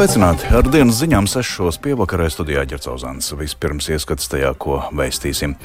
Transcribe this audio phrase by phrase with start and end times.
[0.00, 0.46] Sveicināti!
[0.56, 3.26] Ar dienas ziņām sešos pievakarē studijā Ģercauzāns.
[3.36, 5.58] Vispirms ieskats tajā, ko veistīsim.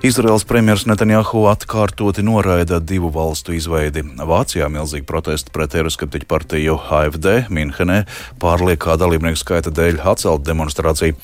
[0.00, 4.00] Izraels premjers Netanjahu atkārtoti noraida divu valstu izveidi.
[4.16, 8.06] Vācijā milzīgi protesti pret Eiroskeptiķu partiju AFD Minhenē
[8.40, 11.20] pārliekā dalībnieku skaita dēļ atcelt demonstrāciju.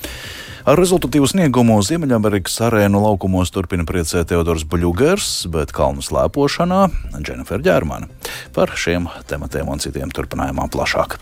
[0.69, 6.85] Ar rezultatīvu sniegumu Ziemeļamerikas arēnu laukumos turpina priecēt Teodors Buļģers, bet kalnu slēpošanā
[7.17, 8.13] Džennifer Ģērmana.
[8.53, 11.17] Par šiem tematiem un citiem turpinājumā plašāk.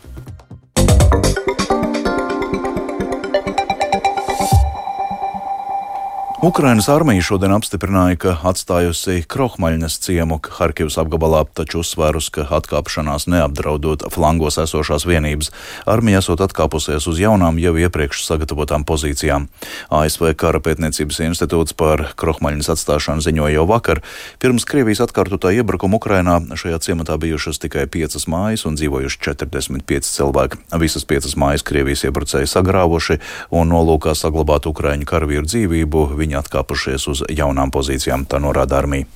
[6.47, 14.05] Ukrainas armija šodien apstiprināja, ka atstājusi Krohmaļnas ciemu Harkivas apgabalā, taču uzsvērus, ka atkāpšanās neapdraudot
[14.13, 15.51] flangos esošās vienības.
[15.83, 19.49] Armija esot atkāpusies uz jaunām jau iepriekš sagatavotām pozīcijām.
[19.91, 23.99] ASV Kara pētniecības institūts par Krohmaļnas atstāšanu ziņoja jau vakar.
[24.39, 30.63] Pirms Krievijas atkārtotā iebrukuma Ukrainā šajā ciematā bijušas tikai piecas mājas un dzīvojuši 45 cilvēki.
[30.79, 33.19] Visas piecas mājas Krievijas iebrucēji sagrāvuši
[33.51, 39.09] un nolūkā saglabāt Ukraiņu karavīru dzīvību viņi atkāpušies uz jaunām pozīcijām, tā norāda armija.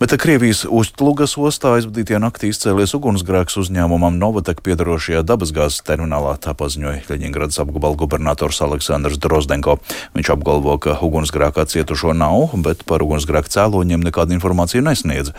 [0.00, 7.02] Bet Krievijas Ustlugas ostā aizvadītajā naktī izcēlies ugunsgrēks uzņēmumam Novatek piedarošajā dabasgāzes terminālā, tā paziņoja
[7.04, 9.74] Ļeņingradas apgabala gubernators Aleksandrs Drozdenko.
[10.16, 15.34] Viņš apgalvo, ka ugunsgrēkā cietušo nav, bet par ugunsgrēku cēloņiem nekādu informāciju nesniedz.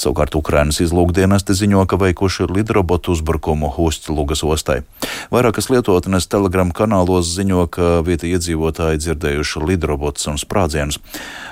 [0.00, 4.78] Savukārt Ukrainas izlūkdienesti ziņo, ka veikuši lidrobotu uzbrukumu Ustlugas ostai.
[5.28, 11.02] Vairākas lietotnes telegram kanālos ziņo, ka vietī iedzīvotāji dzirdējuši lidrobotus un sprādzienus.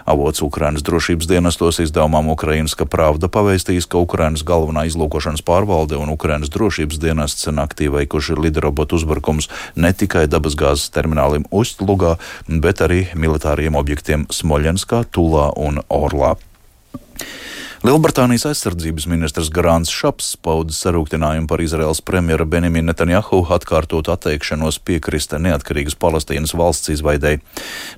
[0.08, 6.52] Avots Ukrainas drošības dienestos izdevumam Ukrainska pravda pavēstījis, ka Ukrainas galvenā izlūkošanas pārvalde un Ukrainas
[6.54, 12.14] drošības dienests naktī veikuši lidrobotu uzbrukums ne tikai dabasgāzes terminālim Ustlugā,
[12.46, 16.36] bet arī militāriem objektiem Smoļenskā, Tulā un Orlā.
[17.84, 25.34] Lielbritānijas aizsardzības ministrs Grāns Šaps pauda sarūktinājumu par Izraels premjera Benjamina Netanjahu atkārtot atteikšanos piekrist
[25.36, 27.42] neatkarīgas Palestīnas valsts izveidei.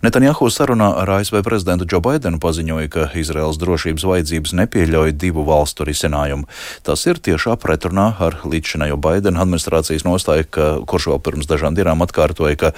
[0.03, 5.87] Netanjahu sarunā ar ASV prezidentu Džo Baidenu paziņoja, ka Izraels drošības vajadzības nepieļauj divu valstu
[5.87, 6.51] risinājumu.
[6.83, 12.03] Tas ir tiešā pretrunā ar līdzšinējo Baidena administrācijas nostāju, ka, kurš vēl pirms dažām dienām
[12.03, 12.73] atkārtoja, ka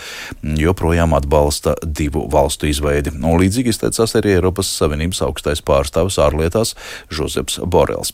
[0.45, 3.17] joprojām atbalsta divu valstu izveidi.
[3.17, 6.77] Un līdzīgi izteicās arī Eiropas Savienības augstais pārstāvis ārlietās
[7.11, 8.13] Žozeps Borels.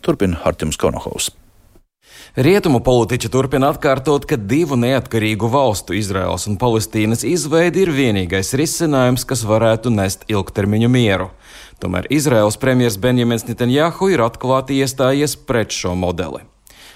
[0.00, 1.30] Turpina Hartims Konohovs.
[2.32, 9.26] Rietumu politiķi turpina atkārtot, ka divu neatkarīgu valstu, Izraels un Palestīnas izveidi ir vienīgais risinājums,
[9.28, 11.28] kas varētu nest ilgtermiņu mieru.
[11.82, 16.46] Tomēr Izraels premjerministrs Benjamins Netanjahu ir atklāti iestājies pret šo modeli.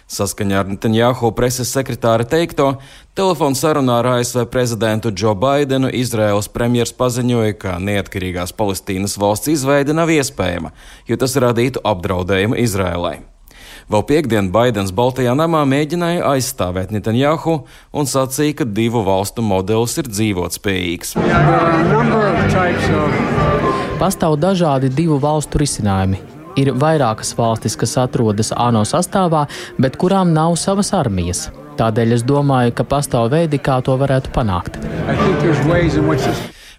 [0.06, 2.77] Saskaņā ar Netanjahu preses sekretāra teikto,
[3.19, 9.97] telefona sarunā ar ASV prezidentu Džo Baidenu Izraels premjers paziņoja, ka neatkarīgās Palestīnas valsts izveide
[9.99, 10.71] nav iespējama,
[11.11, 13.16] jo tas radītu apdraudējumu Izrēlai.
[13.91, 20.11] Vēl piekdien Baidens Baltajā namā mēģināja aizstāvēt Netanjahu un sacīja, ka divu valstu modelis ir
[20.11, 21.15] dzīvotspējīgs.
[23.99, 26.35] Pastāv dažādi divu valstu risinājumi.
[26.56, 29.44] Ir vairākas valstis, kas atrodas ANO sastāvā,
[29.77, 31.50] bet kurām nav savas armijas.
[31.77, 34.78] Tādēļ es domāju, ka pastāv veidi, kā to varētu panākt.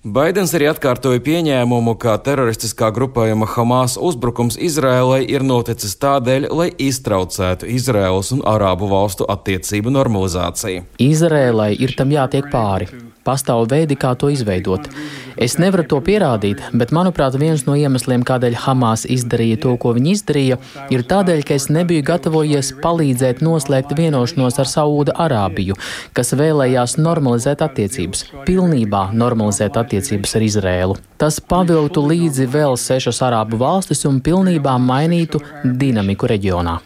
[0.07, 7.67] Baidens arī atkārtoja pieņēmumu, ka teroristiskā grupējuma Hamas uzbrukums Izrēlai ir noticis tādēļ, lai iztraucētu
[7.75, 10.87] Izraēlas un Arābu valstu attiecību normalizāciju.
[11.03, 12.89] Izrēlai ir tam jātiek pāri.
[13.27, 14.87] Pastāv veidi, kā to izveidot.
[15.37, 20.13] Es nevaru to pierādīt, bet, manuprāt, viens no iemesliem, kādēļ Hamas izdarīja to, ko viņi
[20.15, 20.57] izdarīja,
[20.93, 25.77] ir tādēļ, ka es nebiju gatavojies palīdzēt noslēgt vienošanos ar Saūda Arābiju,
[26.17, 30.97] kas vēlējās normalizēt attiecības, pilnībā normalizēt attiecības ar Izrēlu.
[31.21, 36.79] Tas pavilktu līdzi vēl sešas arābu valstis un pilnībā mainītu dinamiku reģionā.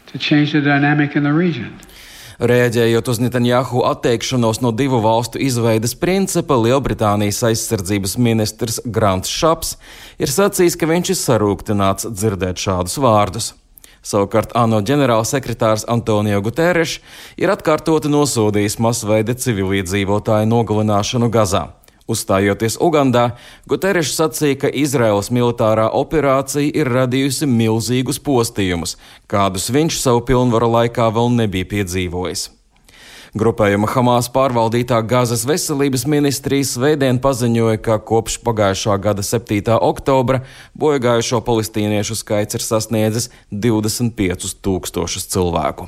[2.42, 9.76] Rēģējot uz Netanjahu atteikšanos no divu valstu izveidas principa, Lielbritānijas aizsardzības ministrs Grants Šaps
[10.18, 13.52] ir sacījis, ka viņš ir sarūktināts dzirdēt šādus vārdus.
[14.02, 16.96] Savukārt ANO ģenerālsekretārs Antonio Guterres
[17.38, 21.68] ir atkārtoti nosodījis masveida civiliedzīvotāju nogalināšanu Gazā.
[22.12, 23.32] Uzstājoties Ugandā,
[23.70, 28.98] Guterres sacīja, ka Izraels militārā operācija ir radījusi milzīgus postījumus,
[29.32, 32.50] kādus viņš savu pilnvaru laikā vēl nebija piedzīvojis.
[33.32, 39.78] Grupējuma Hamas pārvaldītā Gazas veselības ministrijas svētdien paziņoja, ka kopš pagājušā gada 7.
[39.80, 40.42] oktobra
[40.76, 45.88] bojagājušo palestīniešu skaits ir sasniedzis 25 tūkstošus cilvēku.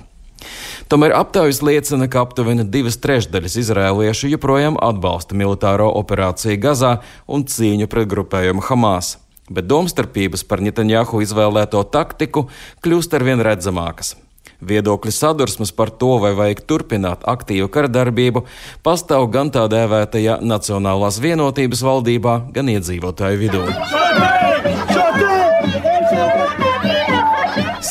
[0.92, 6.98] Tomēr aptaujas liecina, ka aptuveni divas trešdaļas izrēliešu joprojām atbalsta militāro operāciju Gazā
[7.28, 9.18] un cīņu pret grupējumu Hamas.
[9.52, 12.48] Bet domstarpības par Netanjahu izvēlēto taktiku
[12.86, 14.16] kļūst arvien redzamākas.
[14.64, 18.46] Viedokļu sadursmes par to, vai vajag turpināt aktīvu karadarbību,
[18.86, 23.66] pastāv gan tā dēvētajā Nacionālās vienotības valdībā, gan iedzīvotāju vidū.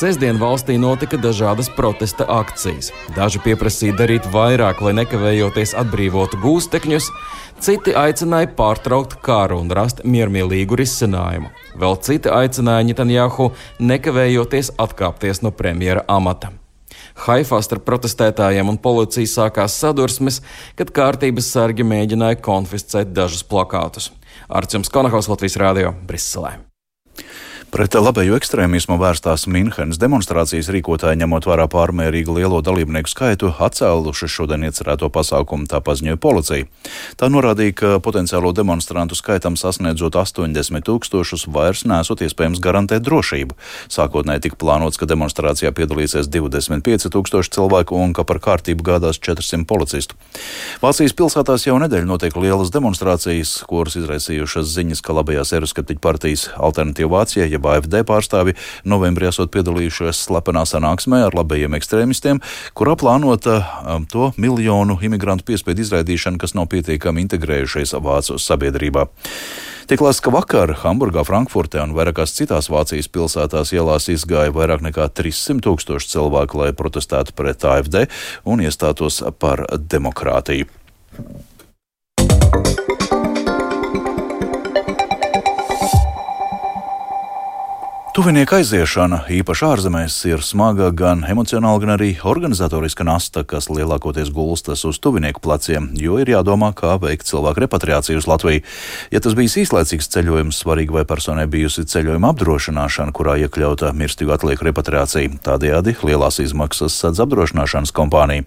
[0.03, 2.89] Sesdien valstī notika dažādas protesta akcijas.
[3.15, 7.07] Daži pieprasīja darīt vairāk, lai nekavējoties atbrīvotu gūstekņus,
[7.63, 11.53] citi aicināja pārtraukt karu un rast miermīlīgu risinājumu.
[11.79, 16.51] Vēl citi aicināja Netanjahu nekavējoties atkāpties no premjera amata.
[17.29, 20.41] Haifā starp protestētājiem un policiju sākās sadursmes,
[20.75, 24.11] kad kārtības sargi mēģināja konfiscēt dažus plakātus.
[24.51, 26.57] Arčuns Konahaus Latvijas Rādio Briselē.
[27.73, 34.67] Pret labējo ekstrēmismu vērstās Minhenes demonstrācijas rīkotāji, ņemot vērā pārmērīgu lielo dalībnieku skaitu, atcēluši šodien
[34.69, 36.67] iecerēto pasākumu, tā paziņoja policija.
[37.17, 43.57] Tā norādīja, ka potenciālo demonstrantu skaitam sasniedzot 80 tūkstošus, vairs nesot iespējams garantēt drošību.
[43.97, 49.65] Sākotnēji tika plānots, ka demonstrācijā piedalīsies 25 tūkstoši cilvēku un ka par kārtību gādās 400
[49.65, 50.21] policistu.
[50.85, 57.17] Vācijas pilsētās jau nedēļu notiek lielas demonstrācijas, kuras izraisījušas ziņas, ka labējās Eiroskeptiķu partijas alternatīva
[57.17, 62.43] Vācija, jeb AFD pārstāvi novembrī esot piedalījušies slepenā sanāksmē ar labējiem ekstrēmistiem,
[62.75, 69.07] kurā plānota um, to miljonu imigrantu piespiedu izraidīšanu, kas nav pietiekami integrējušies Vācu sabiedrībā.
[69.91, 75.09] Tiek lēsts, ka vakar Hamburgā, Frankfurtē un vairākās citās Vācijas pilsētās ielās izgāja vairāk nekā
[75.11, 78.07] 300 tūkstoši cilvēku, lai protestētu pret AFD
[78.49, 80.71] un iestātos par demokrātiju.
[88.23, 94.85] Tuvinieka aiziešana, īpaši ārzemēs, ir smaga gan emocionāli, gan arī organizatoriska nasta, kas lielākoties gulstas
[94.87, 98.63] uz tuvinieku pleciem, jo ir jādomā, kā veikt cilvēku repatriāciju uz Latviju.
[99.11, 104.69] Ja tas bijis īslaicīgs ceļojums, svarīgi vai personai bijusi ceļojuma apdrošināšana, kurā iekļauta mirstīgu atlieku
[104.69, 108.47] repatriācija, tādējādi lielās izmaksas sadz apdrošināšanas kompānija.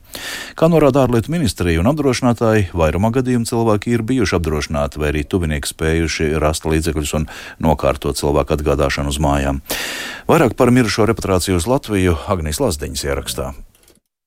[0.55, 5.73] Kā norāda ārlietu ministrija un apdrošinātāji, vairumā gadījumu cilvēki ir bijuši apdrošināti vai arī tuvinieki
[5.75, 7.29] spējuši rast līdzekļus un
[7.67, 9.64] nokārtot cilvēku atgādāšanu uz mājām.
[10.25, 13.51] Vairāk par mirušo repatriāciju uz Latviju Agnijas Lazdiņas ierakstā.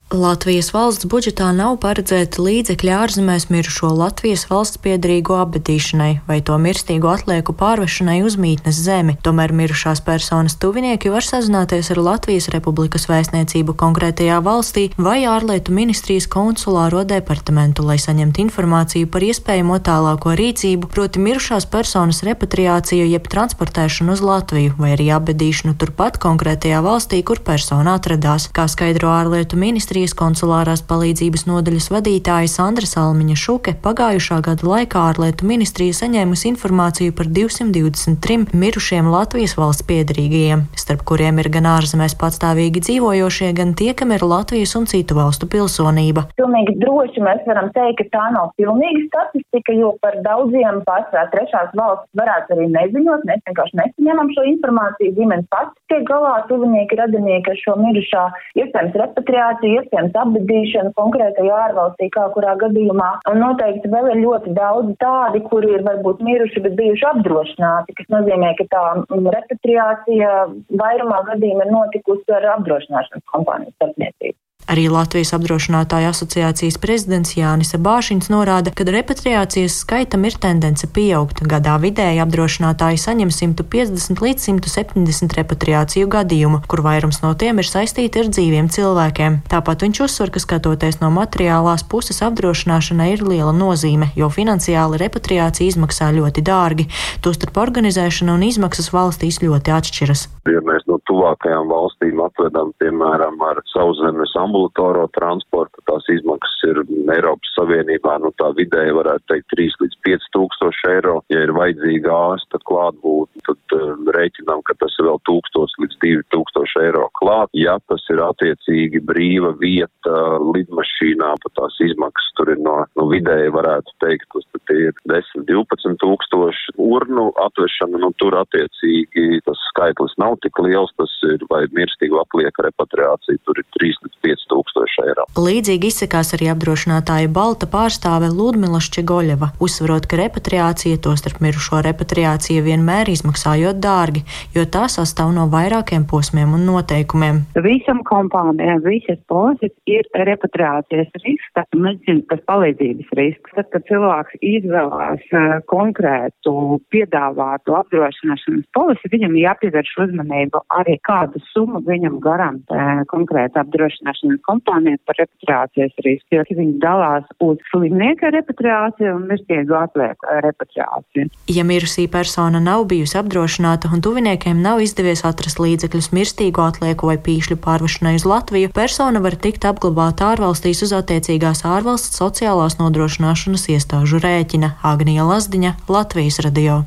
[0.09, 7.11] Latvijas valsts budžetā nav paredzēta līdzekļi ārzemēs mirušo Latvijas valsts piedarīgo apbedīšanai vai to mirstīgo
[7.13, 9.19] atlieku pārvešanai uz mītnes zemi.
[9.21, 16.25] Tomēr mirušās personas tuvinieki var sazināties ar Latvijas Republikas vēstniecību konkrētajā valstī vai ārlietu ministrijas
[16.33, 24.17] konsulāro departamentu, lai saņemtu informāciju par iespējamo tālāko rīcību, proti mirušās personas repatriāciju jeb transportēšanu
[24.17, 29.98] uz Latviju vai arī apbedīšanu turpat konkrētajā valstī, kur persona atradās, kā skaidro ārlietu ministrija.
[29.99, 37.15] Zviedrijas konsulārās palīdzības nodaļas vadītāja Sandra Salmiņa Šuke pagājušā gada laikā ārlietu ministrija saņēmusi informāciju
[37.19, 43.89] par 223 mirušiem Latvijas valsts piedarīgajiem, starp kuriem ir gan ārzemēs patstāvīgi dzīvojošie, gan tie,
[43.99, 46.29] kam ir Latvijas un citu valstu pilsonība.
[46.39, 51.75] Pilnīgi droši mēs varam teikt, ka tā nav pilnīga statistika, jo par daudziem pārsvarā trešās
[51.75, 53.27] valsts varētu arī neziņot.
[53.33, 55.17] Mēs vienkārši nesaņemam šo informāciju.
[55.19, 58.25] Ģimenes pats tiek galā, tuvinieki, radinieki ar šo mirušā,
[58.63, 63.09] iespējams repatriāciju, iespējams apbedīšana konkrētajā ārvalstī, kā kurā gadījumā.
[63.31, 68.11] Un noteikti vēl ir ļoti daudz tādi, kuri ir varbūt miruši, bet bijuši apdrošināti, kas
[68.15, 70.35] nozīmē, ka tā repatriācija
[70.83, 74.38] vairumā gadījumā ir notikusi ar apdrošināšanas kompānijas starpniecību.
[74.69, 81.41] Arī Latvijas apdrošinātāju asociācijas prezidents Jānis Bāšins norāda, ka repatriācijas skaitam ir tendence pieaugt.
[81.49, 88.21] Gadā vidēji apdrošinātāji saņem 150 līdz 170 repatriāciju gadījumu, kur vairums no tiem ir saistīti
[88.21, 89.41] ar dzīviem cilvēkiem.
[89.49, 95.73] Tāpat viņš uzsver, ka skatoties no materiālās puses apdrošināšanai ir liela nozīme, jo finansiāli repatriācija
[95.73, 96.91] izmaksā ļoti dārgi.
[97.25, 100.29] Tostarp organizēšana un izmaksas valstīs ļoti atšķiras.
[100.53, 106.81] Ja mēs tuvākajām valstīm atvedam, piemēram, ar sauszemes ambulāciju, ambulatorā transporta tās izmaksas ir
[107.15, 111.21] Eiropas Savienībā, nu tā vidēji varētu teikt 3 līdz 5 tūkstoši eiro.
[111.33, 115.99] Ja ir vajadzīga ārsta klātbūtne, tad uh, rēķinām, ka tas ir vēl 1000 līdz
[116.35, 117.53] 2000 eiro klāt.
[117.57, 123.55] Ja tas ir attiecīgi brīva vieta lidmašīnā, pat tās izmaksas tur ir no, no vidēji
[123.55, 130.39] varētu teikt, tas ir 10, 12 tūkstoši urnu atvešana, nu tur attiecīgi tas skaitlis nav
[130.45, 135.27] tik liels, tas ir vai mirstīgu aplieka repatriācija, tur ir 3 līdz 5 tūkstoši eiro.
[135.39, 143.13] Līdzīgi izsakās arī apdrošinātāja Balta pārstāve Ludmila Šķegoļeva, uzsverot, ka repatriācija, tostarp mirušo repatriācija, vienmēr
[143.13, 144.25] izmaksājot dārgi,
[144.57, 147.43] jo tā sastāv no vairākiem posmiem un noteikumiem.
[147.69, 153.55] Visam kompānijam, visas polises ir repatriācijas risks, tas medicīnas palīdzības risks.
[153.59, 156.55] Tad, kad cilvēks izvēlās uh, konkrētu
[156.93, 165.19] piedāvātu apdrošināšanas polisi, viņam jāpievērš uzmanību arī kādu summu viņam garantē konkrēta apdrošināšanas kompānija par
[165.21, 171.29] repatriācijas risku, jo viņi dalās uz slimnieka repatriāciju un mirstīgu atlieku repatriāciju.
[171.53, 177.19] Ja mirusī persona nav bijusi apdrošināta un tuviniekiem nav izdevies atrast līdzekļus mirstīgo atlieku vai
[177.29, 184.23] pīšļu pārvešanai uz Latviju, persona var tikt apglabāta ārvalstīs uz attiecīgās ārvalsts sociālās nodrošināšanas iestāžu
[184.25, 186.85] rēķina Agnija Lazdiņa, Latvijas radio.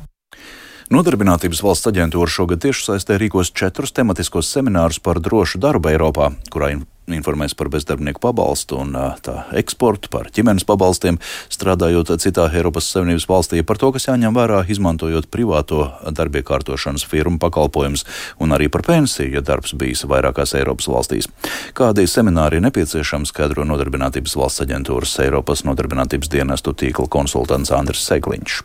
[0.92, 6.68] Nodarbinātības valsts aģentūra šogad tiešsaistē rīkos četrus tematiskos seminārus par drošu darbu Eiropā, kurā
[7.08, 11.16] informēs par bezdarbnieku pabalstu un tā eksportu, par ģimenes pabalstiem,
[11.54, 18.04] strādājot citā Eiropas Savienības valstī, par to, kas jāņem vērā, izmantojot privāto darbiekārtošanas firmu pakalpojumus,
[18.44, 21.30] un arī par pensiju, ja darbs bijis vairākās Eiropas valstīs.
[21.78, 28.60] Kādi semināri ir nepieciešami, skaidro Nodarbinātības valsts aģentūras Eiropas nodarbinātības dienestu tīkla konsultants Andris Segliņš.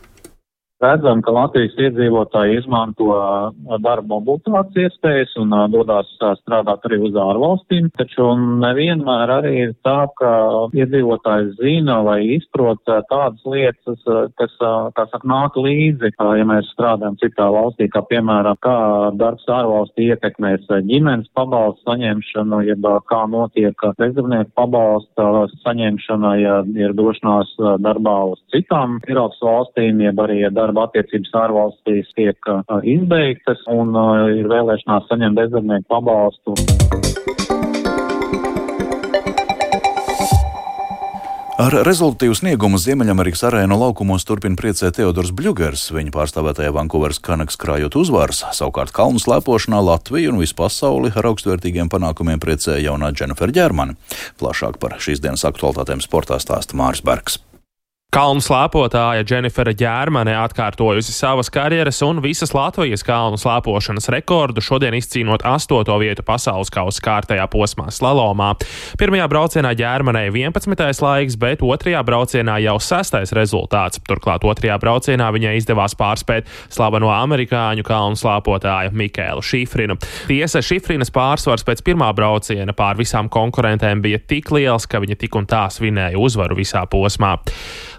[0.78, 3.10] Redzam, ka Latvijas iedzīvotāji izmanto
[3.82, 8.28] darba mobilitātes iespējas un dodas strādāt arī uz ārvalstīm, taču
[8.62, 10.30] nevienmēr arī ir tā, ka
[10.78, 14.04] iedzīvotāji zina vai izprot tādas lietas,
[14.38, 14.54] kas,
[14.94, 18.76] kā saka, nāk līdzi, ja mēs strādājam citā valstī, kā piemēram, kā
[19.18, 27.50] darbs ārvalstī ietekmēs ģimenes pabalstu saņemšanu, jeb kā notiek bezdarbnieku pabalsta saņemšana, ja ir došanās
[27.82, 32.52] darbā uz citām Eiropas valstīm, jeb arī ja darba attiecības ārvalstīs tiek
[32.84, 33.96] izbeigtas un
[34.36, 36.56] ir vēlēšanās saņemt bezdarbnieku pabalstu.
[41.58, 45.88] Ar rezultātu sniegumu Ziemeļamerikas arēnu laukumos turpina priecēt Teodors Bļūgers.
[45.96, 51.90] Viņa pārstāvētajā Vankūveras Kanaks krājot uzvaras, savukārt kalnu slēpošanā Latviju un visu pasauli ar augstvērtīgiem
[51.90, 53.98] panākumiem priecēja jaunā Dženifera Ģermana.
[54.38, 57.40] Plašāk par šīs dienas aktualitātēm sportā stāsta Māris Bergs.
[58.08, 65.42] Kalnu slēpotāja Dženifera Ģērmane atkārtojusi savas karjeras un visas Latvijas kalnu slēpošanas rekordu, šodien izcīnot
[65.44, 68.54] astoto vietu pasaules kausa kārtajā posmā slalomā.
[68.96, 71.02] Pirmajā braucienā Ģērmanei 11.
[71.04, 74.00] laiks, bet otrajā braucienā jau sestais rezultāts.
[74.08, 79.98] Turklāt otrajā braucienā viņai izdevās pārspēt slaveno amerikāņu kalnu slēpotāju Mikēlu Šifrinu.
[80.32, 85.36] Tiesa Šifrinas pārsvars pēc pirmā brauciena pār visām konkurentēm bija tik liels, ka viņa tik
[85.36, 87.36] un tā svinēja uzvaru visā posmā.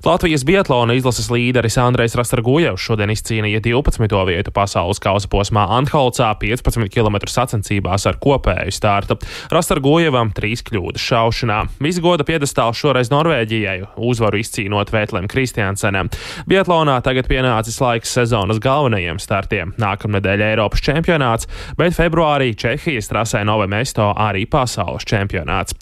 [0.06, 4.14] Latvijas Biatlona izlases līderis Andrejs Rastargojevs šodien izcīnīja 12.
[4.30, 9.18] vietu pasaules kausa posmā Anholcā 15 km sacensībās ar kopēju startu.
[9.52, 11.58] Rastargojevam trīs kļūdas šaušanā.
[11.84, 16.08] Visgoda piedestāls šoreiz Norvēģijai, uzvaru izcīnot Vētlēm Kristiansenam.
[16.48, 19.76] Biatlonā tagad pienācis laiks sezonas galvenajiem startiem.
[19.84, 25.76] Nākamnedēļ Eiropas čempionāts, bet februārī Čehijas trasē Novemesto arī pasaules čempionāts.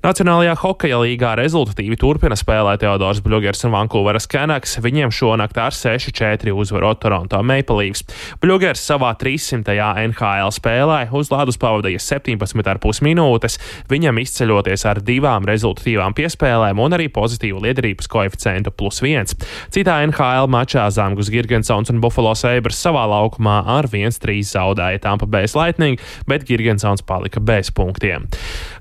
[0.00, 4.76] Nacionālajā hokeja līgā rezultatīvi turpina spēlēt Teodors Bļugers Bluegers un Vankūveras Canucks.
[4.78, 8.04] Viņiem šonakt ar 6-4 uzvarot Toronto Maple Leafs.
[8.40, 9.74] Bluegers savā 300.
[10.08, 13.58] NHL spēlē uz ledus pavadīja 17,5 minūtes,
[13.90, 19.34] viņam izceļoties ar divām rezultatīvām piespēlēm un arī pozitīvu liederības koeficientu plus 1.
[19.74, 25.50] Citā NHL mačā Zamgus Girgensons un Buffalo Sabres savā laukumā ar 1-3 zaudēja Tampa Bay
[25.50, 25.98] Lightning,
[26.30, 28.28] bet Girgensons palika bez punktiem.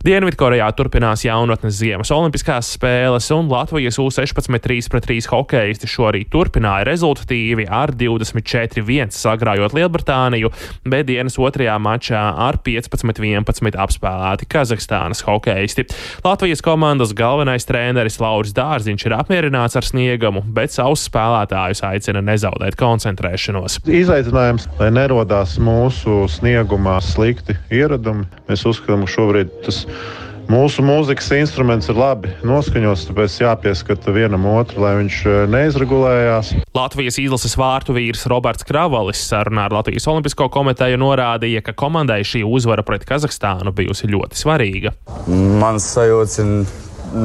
[0.05, 6.83] Dienvidkorejā turpinās jaunatnes ziemas olimpiskās spēles un Latvijas U-16 3 pret 3 hokeisti šorīt turpināja
[6.89, 10.51] rezultatīvi ar 24-1 sagrājot Lielbritāniju,
[10.87, 15.87] bet dienas otrajā mačā ar 15-11 apspēlēti Kazahstānas hokeisti.
[16.25, 22.75] Latvijas komandas galvenais treneris Lauris Dārziņš ir apmierināts ar sniegumu, bet savus spēlētājus aicina nezaudēt
[22.79, 23.79] koncentrēšanos.
[23.87, 31.27] Izaicinājums, lai nerodās mūsu sniegumā slikti ieradumi, mēs uzskatām, ka šobrīd tas ir Mūsu mūzikas
[31.35, 36.51] instruments ir labi noskaņots, tāpēc jāpieskata vienam otru, lai viņš e, neizregulējās.
[36.77, 42.45] Latvijas izlases vārtu vīrs Roberts Kravalis sarunā ar Latvijas Olimpisko komiteju norādīja, ka komandai šī
[42.47, 44.93] uzvara pret Kazahstānu bijusi ļoti svarīga.
[45.27, 46.53] Mans sajūts ir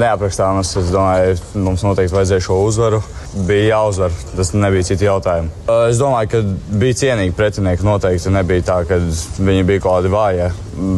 [0.03, 0.73] neaprakstāmas.
[0.81, 2.99] Es domāju, mums noteikti vajadzēja šo uzvaru.
[3.47, 5.53] Bija jāuzvar, tas nebija citu jautājumu.
[5.93, 6.43] Es domāju, ka
[6.83, 7.87] bija cienīgi pretinieki.
[7.87, 10.51] Noteikti nebija tā, ka viņi bija kaut kādi vāji,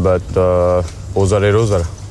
[0.09, 2.04] bet uh, uzvara ir uzvara.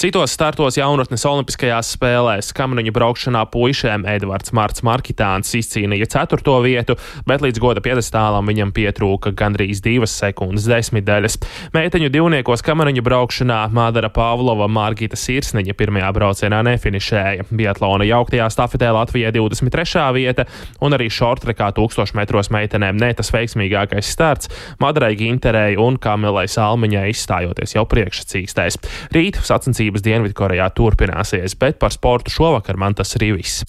[0.00, 6.94] Citos startos jaunatnes Olimpiskajās spēlēs kamniņu braukšanā puišiem Edvards Marts Markitāns izcīnīja ceturto vietu,
[7.28, 11.36] bet līdz goda piedestālam viņam pietrūka gandrīz divas sekundes desmitdaļas.
[11.76, 17.50] Meiteņu divniekos kamniņu braukšanā Mādara Pāvlova Margita Sirsniņa pirmajā braucienā nefinišēja.
[17.52, 20.06] Biatlona jauktajā stafetē Latvijai 23.
[20.16, 20.48] vieta
[20.80, 24.48] un arī šortrekā 1000 metros meitenēm ne tas veiksmīgākais starts
[24.80, 28.80] Madarai Ginterei un Kamilai Salmiņai izstājoties jau priekšsacīkstēs.
[29.12, 29.44] Rīt
[29.90, 33.64] sacensības Dienvidkorejā turpināsies, bet par sportu šovakar man tas arī viss.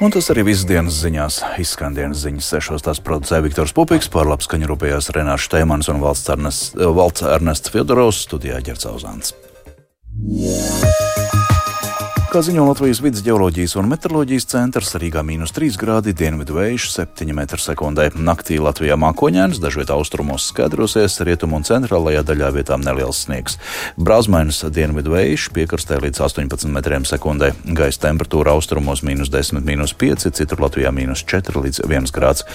[0.00, 1.42] Un tas arī viss dienas ziņās.
[1.60, 6.30] Izskan dienas ziņas sešos tās producēja Viktors Pupiks, pārlaps skaņu rūpējās Renārs Šteimans un valsts
[6.32, 9.34] Ernests, valsts Ernests Fjodorovs studijā Ģercauzāns.
[10.20, 11.09] Yeah.
[12.30, 17.32] Kā ziņo Latvijas vidus geoloģijas un meteoroloģijas centrs, Rīgā mīnus 3 grādi, dienvidu vējš 7
[17.34, 18.04] m2.
[18.22, 23.58] Naktī Latvijā mākoņēns, dažviet austrumos skaidrosies, rietumu un centrālajā daļā vietām neliels sniegs.
[23.98, 27.50] Brāzmainis dienvidu vējš piekrastē līdz 18 m2.
[27.80, 32.46] Gaisa temperatūra austrumos mīnus 10, mīnus 5, citur Latvijā mīnus 4 līdz 1 grāds.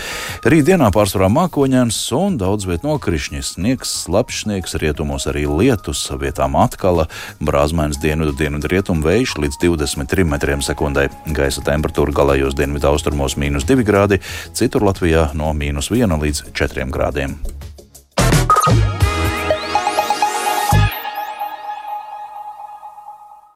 [0.48, 7.10] Rītdienā pārsvarā mākoņēns un daudz viet nokrišņi, sniegs, slapjš sniegs, rietumos arī lietus, vietām atkal
[7.44, 11.10] brāzmainis dienvidu, dienvidu rietumu vējš līdz 23 metriem sekundē.
[11.36, 14.22] Gaisa temperatūra galējos dienvidu austrumos- 2 grādi,
[14.54, 15.54] citur Latvijā no-
[15.94, 17.38] 1 līdz 4 grādiem.